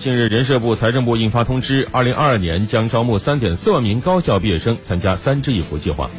[0.00, 6.10] 近日人社部财政部印发通知二零二二年将招募三点四万名高校毕业生参加三支一扶计划。